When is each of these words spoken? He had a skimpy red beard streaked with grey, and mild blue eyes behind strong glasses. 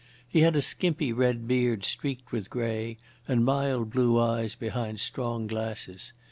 He 0.27 0.39
had 0.39 0.55
a 0.55 0.63
skimpy 0.63 1.13
red 1.13 1.47
beard 1.47 1.83
streaked 1.83 2.31
with 2.31 2.49
grey, 2.49 2.97
and 3.27 3.45
mild 3.45 3.91
blue 3.91 4.19
eyes 4.19 4.55
behind 4.55 4.99
strong 4.99 5.45
glasses. 5.45 6.11